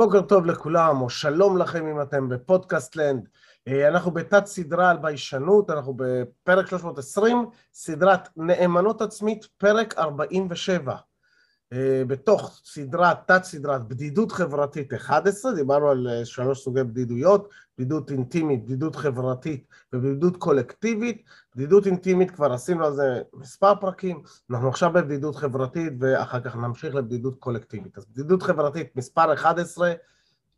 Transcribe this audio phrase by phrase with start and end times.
[0.00, 3.28] בוקר טוב לכולם, או שלום לכם אם אתם בפודקאסט לנד.
[3.68, 10.94] אה, אנחנו בתת סדרה על ביישנות, אנחנו בפרק 320, סדרת נאמנות עצמית, פרק 47.
[11.72, 17.48] אה, בתוך סדרת, תת סדרת בדידות חברתית 11, דיברנו על אה, שלוש סוגי בדידויות,
[17.78, 21.24] בדידות אינטימית, בדידות חברתית ובדידות קולקטיבית.
[21.56, 26.94] בדידות אינטימית כבר עשינו על זה מספר פרקים, אנחנו עכשיו בבדידות חברתית ואחר כך נמשיך
[26.94, 27.98] לבדידות קולקטיבית.
[27.98, 29.92] אז בדידות חברתית מספר 11,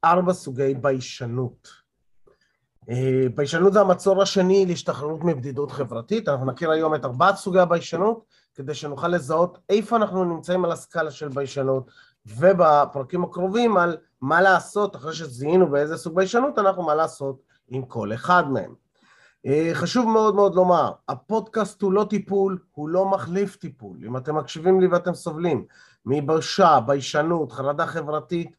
[0.04, 1.68] ארבע סוגי ביישנות.
[2.90, 8.24] אה, ביישנות זה המצור השני להשתחררות מבדידות חברתית, אנחנו נכיר היום את ארבעת סוגי הביישנות
[8.54, 11.90] כדי שנוכל לזהות איפה אנחנו נמצאים על הסקאלה של ביישנות
[12.26, 18.14] ובפרקים הקרובים על מה לעשות אחרי שזיהינו באיזה סוג ביישנות אנחנו מה לעשות עם כל
[18.14, 18.74] אחד מהם.
[19.46, 23.98] אה, חשוב מאוד מאוד לומר, הפודקאסט הוא לא טיפול, הוא לא מחליף טיפול.
[24.06, 25.64] אם אתם מקשיבים לי ואתם סובלים
[26.06, 28.56] מבושה, ביישנות, חרדה חברתית,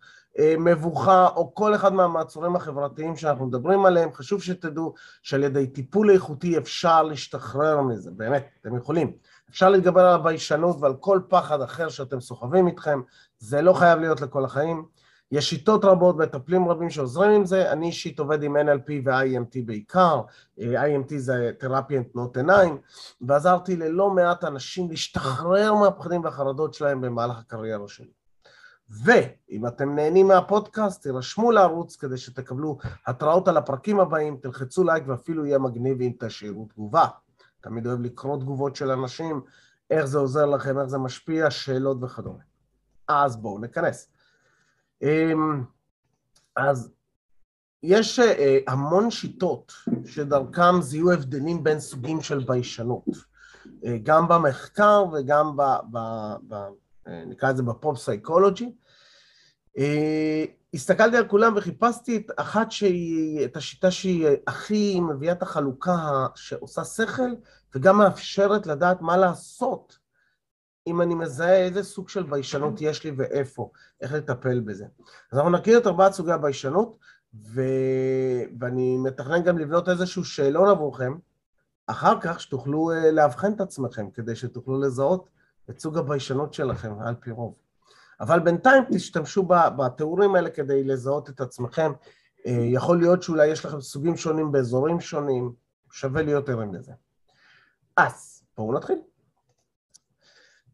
[0.59, 6.57] מבוכה או כל אחד מהמעצורים החברתיים שאנחנו מדברים עליהם, חשוב שתדעו שעל ידי טיפול איכותי
[6.57, 9.13] אפשר להשתחרר מזה, באמת, אתם יכולים.
[9.49, 13.01] אפשר להתגבר על הביישנות ועל כל פחד אחר שאתם סוחבים איתכם,
[13.39, 14.85] זה לא חייב להיות לכל החיים.
[15.31, 20.21] יש שיטות רבות, מטפלים רבים שעוזרים עם זה, אני אישית עובד עם NLP ו-IMT בעיקר,
[20.59, 22.77] IMT זה תרפיית תנועות עיניים,
[23.21, 28.22] ועזרתי ללא מעט אנשים להשתחרר מהפחדים והחרדות שלהם במהלך הקריירה שלי.
[28.93, 32.77] ואם אתם נהנים מהפודקאסט, תירשמו לערוץ כדי שתקבלו
[33.07, 37.07] התראות על הפרקים הבאים, תלחצו לייק ואפילו יהיה מגניב אם תשאירו תגובה.
[37.61, 39.41] תמיד אוהב לקרוא תגובות של אנשים,
[39.89, 42.43] איך זה עוזר לכם, איך זה משפיע, שאלות וכדומה.
[43.07, 44.07] אז בואו ניכנס.
[45.01, 45.63] אמ,
[46.55, 46.91] אז
[47.83, 49.73] יש אה, המון שיטות
[50.05, 53.05] שדרכם זיהו הבדלים בין סוגים של ביישנות,
[53.85, 55.61] אה, גם במחקר וגם ב...
[55.91, 55.97] ב,
[56.47, 56.53] ב
[57.07, 58.75] אה, נקרא לזה בפופ סייקולוגי.
[60.73, 66.83] הסתכלתי על כולם וחיפשתי את אחת שהיא, את השיטה שהיא הכי מביאה את החלוקה שעושה
[66.83, 67.31] שכל
[67.75, 69.97] וגם מאפשרת לדעת מה לעשות
[70.87, 74.85] אם אני מזהה איזה סוג של ביישנות יש לי ואיפה, איך לטפל בזה.
[75.31, 76.97] אז אנחנו נכיר את ארבעת סוגי הביישנות
[77.33, 77.61] ו...
[78.59, 81.13] ואני מתכנן גם לבנות איזשהו שאלון עבורכם
[81.87, 85.29] אחר כך שתוכלו אה, לאבחן את עצמכם כדי שתוכלו לזהות
[85.69, 87.62] את סוג הביישנות שלכם על פי רוב.
[88.23, 89.43] אבל בינתיים תשתמשו
[89.77, 91.91] בתיאורים האלה כדי לזהות את עצמכם.
[92.47, 95.53] אה, יכול להיות שאולי יש לכם סוגים שונים באזורים שונים,
[95.91, 96.91] שווה להיות ערים לזה.
[97.97, 98.97] אז בואו נתחיל.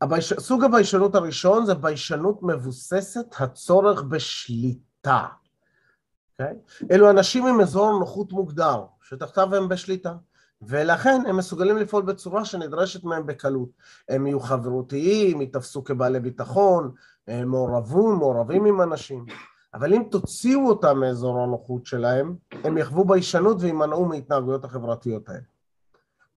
[0.01, 0.33] הבייש...
[0.33, 5.25] סוג הביישנות הראשון זה ביישנות מבוססת הצורך בשליטה.
[5.25, 6.43] Okay?
[6.43, 6.55] אוקיי?
[6.91, 10.13] אלו אנשים עם אזור נוחות מוגדר, שתחתיו הם בשליטה.
[10.61, 13.69] ולכן הם מסוגלים לפעול בצורה שנדרשת מהם בקלות.
[14.09, 16.91] הם יהיו חברותיים, ייתפסו כבעלי ביטחון,
[17.27, 19.25] מעורבים, מעורבים עם אנשים.
[19.73, 25.41] אבל אם תוציאו אותם מאזור הנוחות שלהם, הם יחוו ביישנות ויימנעו מהתנהגויות החברתיות האלה.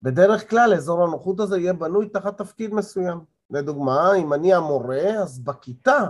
[0.03, 3.19] בדרך כלל אזור הנוחות הזה יהיה בנוי תחת תפקיד מסוים.
[3.51, 6.07] לדוגמה, אם אני המורה, אז בכיתה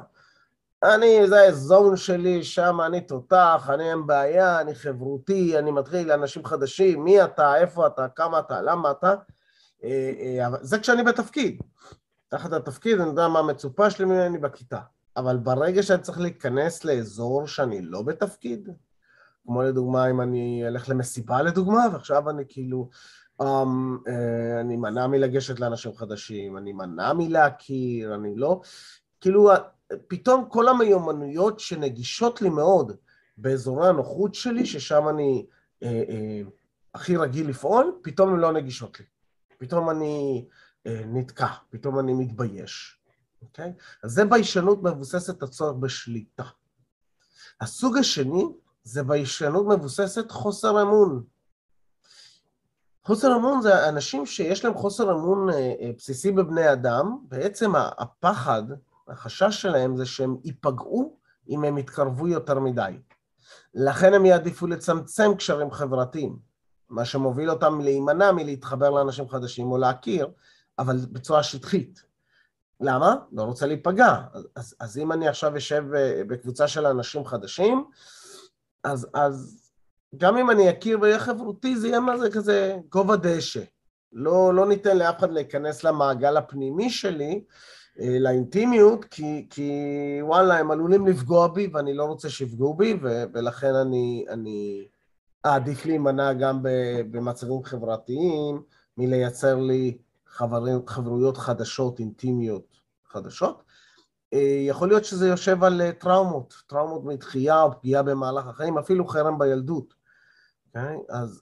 [0.84, 6.46] אני, זה הזון שלי, שם אני תותח, אני אין בעיה, אני חברותי, אני מתחיל לאנשים
[6.46, 9.16] חדשים, מי אתה, איפה אתה, כמה אתה, למה אתה,
[9.84, 10.12] אה,
[10.44, 11.62] אה, זה כשאני בתפקיד.
[12.30, 14.80] תחת התפקיד אני יודע מה מצופה שלי ממני בכיתה.
[15.18, 18.70] אבל ברגע שאני צריך להיכנס לאזור שאני לא בתפקיד,
[19.46, 22.90] כמו לדוגמה אם אני אלך למסיבה לדוגמה, ועכשיו אני כאילו,
[23.42, 24.10] um, uh,
[24.60, 28.62] אני מנע מלגשת לאנשים חדשים, אני מנע מלהכיר, אני לא,
[29.22, 29.50] כאילו
[30.08, 32.92] פתאום כל המיומנויות שנגישות לי מאוד
[33.38, 35.46] באזורי הנוחות שלי, ששם אני
[35.84, 36.42] אה, אה,
[36.94, 39.06] הכי רגיל לפעול, פתאום הן לא נגישות לי.
[39.58, 40.46] פתאום אני
[40.88, 43.00] אה, נתקע, פתאום אני מתבייש,
[43.42, 43.74] אוקיי?
[44.04, 46.44] אז זה ביישנות מבוססת הצורך בשליטה.
[47.62, 48.44] הסוג השני
[48.84, 51.24] זה ביישנות מבוססת חוסר אמון.
[53.04, 58.64] חוסר אמון זה אנשים שיש להם חוסר אמון אה, אה, בסיסי בבני אדם, בעצם הפחד
[59.08, 61.18] החשש שלהם זה שהם ייפגעו
[61.50, 62.98] אם הם יתקרבו יותר מדי.
[63.74, 66.40] לכן הם יעדיפו לצמצם קשרים חברתיים,
[66.90, 70.28] מה שמוביל אותם להימנע מלהתחבר לאנשים חדשים או להכיר,
[70.80, 72.04] אבל בצורה שטחית.
[72.82, 73.16] למה?
[73.32, 74.16] לא רוצה להיפגע.
[74.56, 77.86] אז, אז אם אני עכשיו אשב אה, בקבוצה של אנשים חדשים,
[78.84, 79.68] אז, אז
[80.18, 83.62] גם אם אני אכיר ואהיה חברותי, זה יהיה מה זה כזה גובה דשא.
[84.14, 87.44] לא, לא ניתן לאף אחד להיכנס למעגל הפנימי שלי,
[87.98, 89.72] לאינטימיות, כי, כי
[90.22, 94.88] וואלה, הם עלולים לפגוע בי ואני לא רוצה שיפגעו בי, ו, ולכן אני, אני
[95.46, 96.60] אעדיף להימנע גם
[97.12, 98.62] במצבים חברתיים
[98.98, 99.98] מלייצר לי
[100.28, 102.78] חברים, חברויות חדשות, אינטימיות
[103.08, 103.64] חדשות.
[104.68, 109.94] יכול להיות שזה יושב על טראומות, טראומות מתחייה או פגיעה במהלך החיים, אפילו חרם בילדות.
[109.94, 110.80] Okay?
[110.80, 110.98] אוקיי?
[111.10, 111.42] אז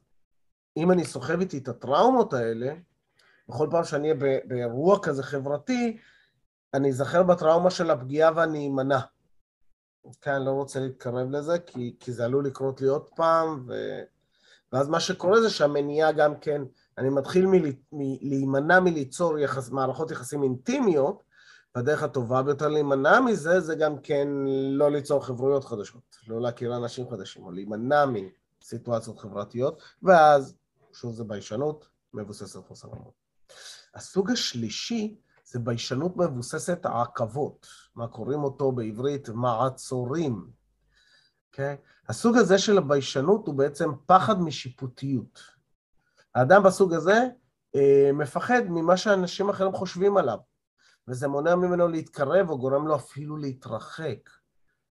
[0.77, 2.73] אם אני סוחב איתי את הטראומות האלה,
[3.49, 5.97] בכל פעם שאני אהיה באירוע כזה חברתי,
[6.73, 8.99] אני אזכר בטראומה של הפגיעה ואני אמנע.
[10.21, 13.99] כן, אני לא רוצה להתקרב לזה, כי, כי זה עלול לקרות לי עוד פעם, ו...
[14.73, 16.61] ואז מה שקורה זה שהמניעה גם כן,
[16.97, 17.45] אני מתחיל.
[18.21, 19.69] להימנע מליצור יחס...
[19.69, 21.23] מערכות יחסים אינטימיות,
[21.75, 24.27] והדרך הטובה ביותר להימנע מזה, זה גם כן
[24.71, 30.55] לא ליצור חברויות חדשות, לא להכיר אנשים חדשים, או להימנע מסיטואציות חברתיות, ואז,
[30.93, 33.11] שוב זה ביישנות, מבוסס על חוסר אמון.
[33.95, 35.15] הסוג השלישי
[35.51, 40.33] זה ביישנות מבוססת עכבות, מה קוראים אותו בעברית מעצורים.
[40.33, 40.59] Okay?
[41.51, 41.77] אוקיי?
[42.07, 45.39] הסוג הזה של הביישנות הוא בעצם פחד משיפוטיות.
[46.35, 47.23] האדם בסוג הזה
[47.75, 50.37] אה, מפחד ממה שאנשים אחרים חושבים עליו,
[51.07, 54.29] וזה מונע ממנו להתקרב או גורם לו אפילו להתרחק.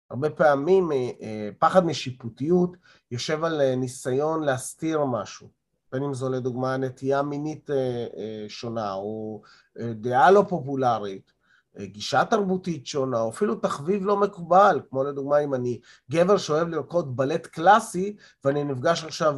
[0.09, 2.77] הרבה פעמים אה, אה, פחד משיפוטיות
[3.11, 5.56] יושב על אה, ניסיון להסתיר משהו.
[5.91, 7.75] בין אם זו לדוגמה נטייה מינית אה,
[8.17, 9.41] אה, שונה, או
[9.79, 11.37] אה, דעה לא פופולרית,
[11.79, 15.79] גישה תרבותית שונה, או אפילו תחביב לא מקובל, כמו לדוגמה אם אני
[16.11, 19.37] גבר שאוהב לרקוד בלט קלאסי, ואני נפגש עכשיו,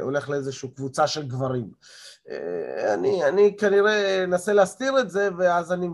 [0.00, 1.70] הולך לאיזושהי קבוצה של גברים.
[2.94, 5.88] אני, אני כנראה אנסה להסתיר את זה, ואז אני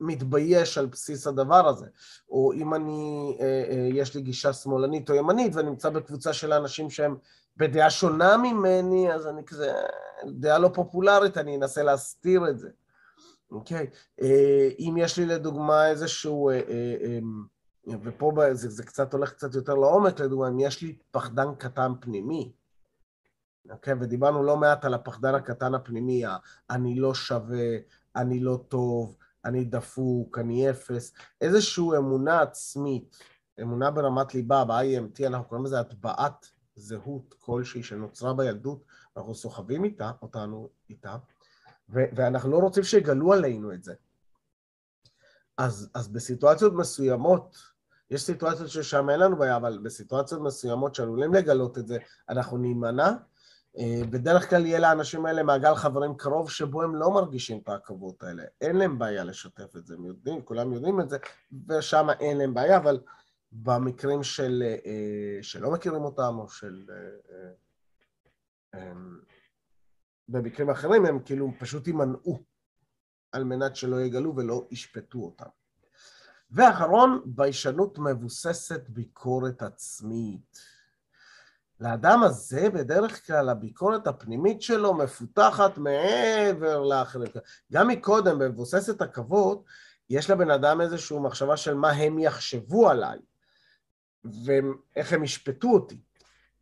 [0.00, 1.86] מתבייש על בסיס הדבר הזה.
[2.28, 3.38] או אם אני,
[3.92, 7.16] יש לי גישה שמאלנית או ימנית, ואני נמצא בקבוצה של אנשים שהם
[7.56, 9.72] בדעה שונה ממני, אז אני כזה,
[10.26, 12.68] דעה לא פופולרית, אני אנסה להסתיר את זה.
[13.50, 13.86] אוקיי?
[14.22, 17.18] אה, אם יש לי לדוגמה איזשהו, אה, אה,
[18.02, 22.52] ופה זה, זה קצת הולך קצת יותר לעומק, לדוגמה, אם יש לי פחדן קטן פנימי,
[23.70, 23.94] אוקיי?
[24.00, 26.24] ודיברנו לא מעט על הפחדן הקטן הפנימי,
[26.70, 27.76] אני לא שווה,
[28.16, 33.18] אני לא טוב, אני דפוק, אני אפס, איזושהי אמונה עצמית,
[33.62, 36.46] אמונה ברמת ליבה, ב-IMT, אנחנו קוראים לזה הטבעת
[36.76, 38.84] זהות כלשהי שנוצרה בילדות,
[39.16, 41.16] אנחנו סוחבים איתה, אותנו איתה,
[41.88, 43.94] ו- ואנחנו לא רוצים שיגלו עלינו את זה.
[45.58, 47.56] אז, אז בסיטואציות מסוימות,
[48.10, 51.98] יש סיטואציות ששם אין לנו בעיה, אבל בסיטואציות מסוימות שעלולים לגלות את זה,
[52.28, 53.10] אנחנו נימנע.
[53.78, 58.22] אה, בדרך כלל יהיה לאנשים האלה מעגל חברים קרוב שבו הם לא מרגישים את העכבות
[58.22, 58.42] האלה.
[58.60, 61.18] אין להם בעיה לשתף את זה, הם יודעים, כולם יודעים את זה,
[61.68, 63.00] ושם אין להם בעיה, אבל
[63.52, 66.86] במקרים של, אה, שלא מכירים אותם, או של...
[66.90, 67.50] אה,
[68.74, 68.92] אה,
[70.28, 72.42] במקרים אחרים הם כאילו פשוט יימנעו
[73.32, 75.48] על מנת שלא יגלו ולא ישפטו אותם.
[76.50, 80.73] ואחרון, ביישנות מבוססת ביקורת עצמית.
[81.80, 87.28] לאדם הזה בדרך כלל הביקורת הפנימית שלו מפותחת מעבר לאחרים.
[87.72, 89.64] גם מקודם, במבוססת עכבות,
[90.10, 93.18] יש לבן אדם איזושהי מחשבה של מה הם יחשבו עליי.
[94.24, 95.98] ואיך הם ישפטו אותי.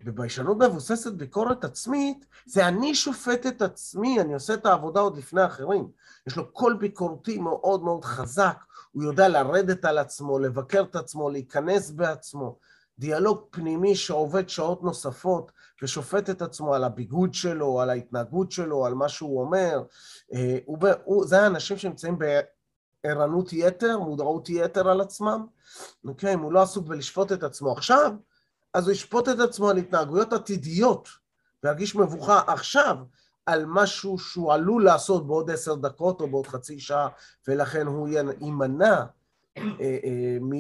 [0.05, 5.47] וביישנות מבוססת ביקורת עצמית, זה אני שופט את עצמי, אני עושה את העבודה עוד לפני
[5.47, 5.89] אחרים.
[6.27, 11.31] יש לו קול ביקורתי מאוד מאוד חזק, הוא יודע לרדת על עצמו, לבקר את עצמו,
[11.31, 12.59] להיכנס בעצמו.
[12.99, 15.53] דיאלוג פנימי שעובד שעות נוספות
[15.83, 19.83] ושופט את עצמו על הביגוד שלו, על ההתנהגות שלו, על מה שהוא אומר.
[20.33, 22.19] אה, הוא, הוא, זה האנשים שנמצאים
[23.03, 25.47] ערנות יתר, מודעות יתר על עצמם,
[26.05, 26.35] אוקיי?
[26.35, 28.13] אם הוא לא עסוק בלשפוט את עצמו עכשיו,
[28.75, 31.09] אז הוא ישפוט את עצמו על התנהגויות עתידיות,
[31.65, 32.97] וירגיש מבוכה עכשיו
[33.47, 37.09] על משהו שהוא עלול לעשות בעוד עשר דקות או בעוד חצי שעה,
[37.49, 38.09] ולכן הוא
[38.41, 39.05] יימנע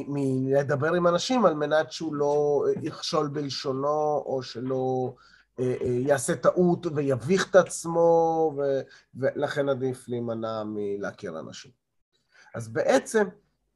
[0.08, 5.14] מלדבר עם אנשים על מנת שהוא לא יכשול בלשונו, או שלא
[5.60, 8.54] אה, יעשה טעות ויביך את עצמו,
[9.14, 11.70] ולכן עדיף להימנע מלהכיר אנשים.
[12.54, 13.28] אז בעצם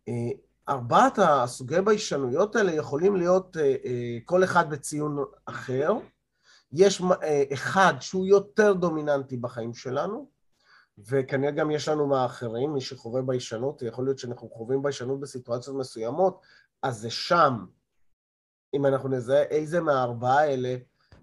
[0.09, 0.31] אה,
[0.69, 5.93] ארבעת הסוגי ביישנויות האלה יכולים להיות אה, אה, כל אחד בציון אחר.
[6.73, 7.03] יש
[7.53, 10.29] אחד שהוא יותר דומיננטי בחיים שלנו,
[10.99, 16.41] וכנראה גם יש לנו מהאחרים, מי שחווה ביישנות, יכול להיות שאנחנו חווים ביישנות בסיטואציות מסוימות,
[16.83, 17.67] אז זה שם.
[18.75, 20.77] אם אנחנו נזהה איזה מהארבעה האלה,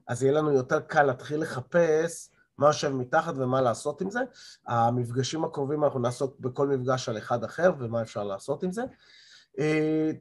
[0.07, 4.19] אז יהיה לנו יותר קל להתחיל לחפש מה יושב מתחת ומה לעשות עם זה.
[4.67, 8.81] המפגשים הקרובים אנחנו נעסוק בכל מפגש על אחד אחר ומה אפשר לעשות עם זה.
[9.59, 10.11] אה,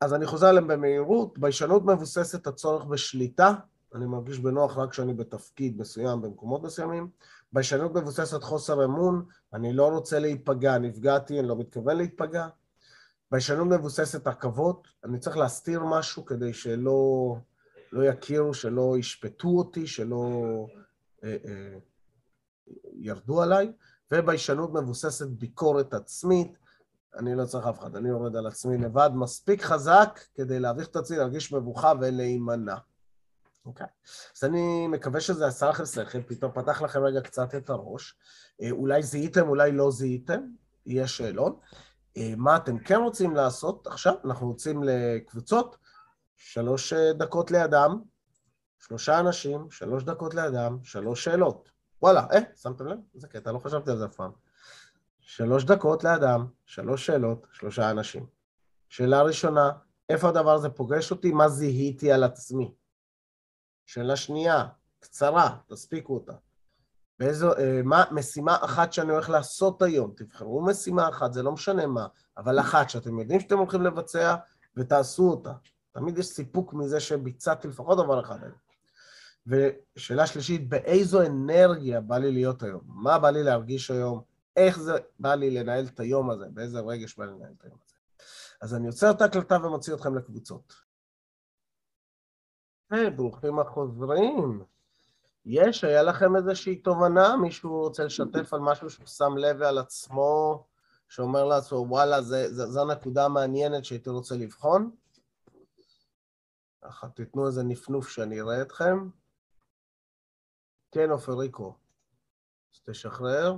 [0.00, 1.38] אז אני חוזר עליהם במהירות.
[1.38, 3.54] ביישנות מבוססת הצורך בשליטה,
[3.94, 7.08] אני מרגיש בנוח רק כשאני בתפקיד מסוים במקומות מסוימים.
[7.54, 12.48] ביישנות מבוססת חוסר אמון, אני לא רוצה להיפגע, נפגעתי, אני לא מתכוון להיפגע.
[13.30, 17.36] ביישנות מבוססת עכבות, אני צריך להסתיר משהו כדי שלא
[17.92, 20.44] לא יכירו, שלא ישפטו אותי, שלא
[21.24, 21.78] אה, אה,
[22.92, 23.72] ירדו עליי,
[24.12, 26.58] וביישנות מבוססת ביקורת עצמית,
[27.16, 30.96] אני לא צריך אף אחד, אני יורד על עצמי לבד, מספיק חזק כדי להביך את
[30.96, 32.76] עצמי, להרגיש מבוכה ולהימנע.
[33.66, 33.86] אוקיי.
[34.36, 38.16] אז אני מקווה שזה עשה לכם שכל, פתאום פתח לכם רגע קצת את הראש.
[38.62, 40.40] אה, אולי זיהיתם, אולי לא זיהיתם,
[40.86, 41.56] יהיה שאלון.
[42.16, 44.14] אה, מה אתם כן רוצים לעשות עכשיו?
[44.24, 45.76] אנחנו רוצים לקבוצות,
[46.36, 48.00] שלוש אה, דקות לידם,
[48.78, 51.68] שלושה אנשים, שלוש דקות לידם, שלוש שאלות.
[52.02, 52.98] וואלה, אה, שמתם לב?
[53.14, 54.30] איזה קטע, לא חשבתי על זה אף פעם.
[55.20, 58.26] שלוש דקות לאדם, שלוש שאלות, שלושה אנשים.
[58.88, 59.70] שאלה ראשונה,
[60.08, 61.32] איפה הדבר הזה פוגש אותי?
[61.32, 62.74] מה זיהיתי על עצמי?
[63.86, 64.66] שאלה שנייה,
[65.00, 66.32] קצרה, תספיקו אותה.
[67.18, 71.86] באיזו, אה, מה, משימה אחת שאני הולך לעשות היום, תבחרו משימה אחת, זה לא משנה
[71.86, 74.34] מה, אבל אחת שאתם יודעים שאתם הולכים לבצע
[74.76, 75.52] ותעשו אותה.
[75.92, 78.64] תמיד יש סיפוק מזה שביצעתי לפחות דבר אחד היום.
[79.96, 82.80] ושאלה שלישית, באיזו אנרגיה בא לי להיות היום?
[82.86, 84.22] מה בא לי להרגיש היום?
[84.56, 86.44] איך זה בא לי לנהל את היום הזה?
[86.50, 87.94] באיזה רגש בא לי לנהל את היום הזה?
[88.60, 90.74] אז אני עוצר את ההקלטה ומוציא אתכם לקבוצות.
[92.90, 94.64] היי, ברוכים החוזרים.
[95.44, 97.36] יש, היה לכם איזושהי תובנה?
[97.36, 100.66] מישהו רוצה לשתף על משהו שהוא שם לב על עצמו,
[101.08, 104.90] שאומר לעצמו, וואלה, זו נקודה מעניינת שהייתי רוצה לבחון?
[106.82, 109.08] ככה, תיתנו איזה נפנוף שאני אראה אתכם.
[110.92, 111.74] כן, עופר ריקו.
[112.74, 113.56] אז תשחרר.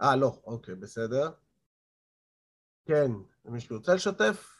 [0.00, 1.30] אה, לא, אוקיי, בסדר.
[2.84, 3.10] כן,
[3.44, 4.57] מישהו רוצה לשתף?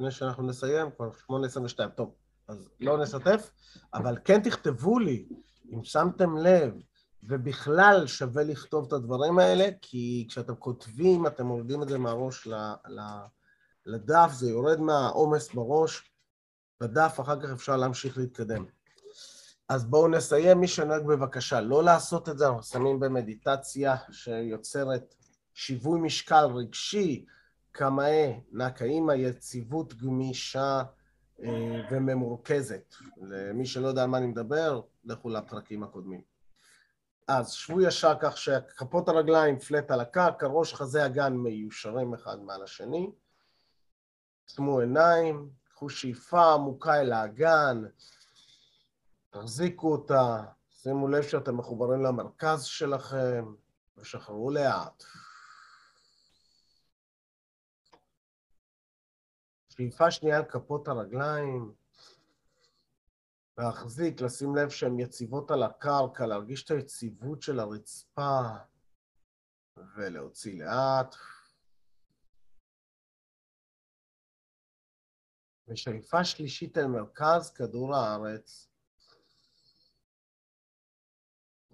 [0.00, 2.14] לפני שאנחנו נסיים, כבר 8.22, טוב,
[2.48, 3.50] אז לא נשתף,
[3.94, 5.28] אבל כן תכתבו לי,
[5.74, 6.74] אם שמתם לב,
[7.22, 12.48] ובכלל שווה לכתוב את הדברים האלה, כי כשאתם כותבים, אתם מורידים את זה מהראש
[13.86, 16.10] לדף, זה יורד מהעומס בראש,
[16.80, 18.64] בדף, אחר כך אפשר להמשיך להתקדם.
[19.68, 25.14] אז בואו נסיים, מי שנוהג בבקשה לא לעשות את זה, אנחנו שמים במדיטציה שיוצרת
[25.54, 27.26] שיווי משקל רגשי,
[27.72, 30.82] קמאה, נקאימה, יציבות גמישה
[31.42, 32.94] אה, וממורכזת.
[33.22, 36.22] למי שלא יודע על מה אני מדבר, לכו לפרקים הקודמים.
[37.28, 42.62] אז שבו ישר כך שכפות הרגליים פלט על הקרקע, ראש חזה הגן מיושרים אחד מעל
[42.62, 43.10] השני.
[44.44, 47.82] עצמו עיניים, קחו שאיפה עמוקה אל האגן,
[49.30, 53.44] תחזיקו אותה, שימו לב שאתם מחוברים למרכז שלכם,
[53.98, 55.04] ושחררו לאט.
[59.80, 61.74] שאיפה שנייה על כפות הרגליים,
[63.58, 68.40] להחזיק, לשים לב שהן יציבות על הקרקע, להרגיש את היציבות של הרצפה,
[69.76, 71.14] ולהוציא לאט.
[75.68, 78.68] ושאיפה שלישית אל מרכז כדור הארץ.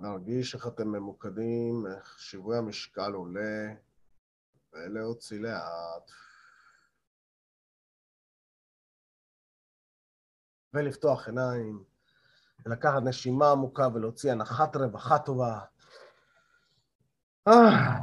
[0.01, 3.75] להרגיש איך אתם ממוקדים, איך שיווי המשקל עולה,
[4.73, 6.26] ולהוציא לאט.
[10.77, 11.85] ולפתוח עיניים,
[12.67, 15.59] ולקחת נשימה עמוקה ולהוציא הנחת רווחה טובה.
[17.49, 17.99] אה,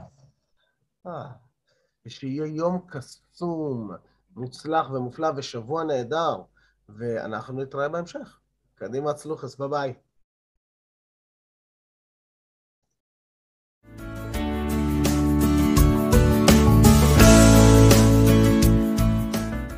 [1.07, 1.31] אה,
[2.05, 3.91] ושיהיה יום קסום,
[4.35, 6.41] מוצלח ומופלא ושבוע נהדר,
[6.89, 8.39] ואנחנו נתראה בהמשך.
[8.75, 9.93] קדימה צלוחס, ביי ביי.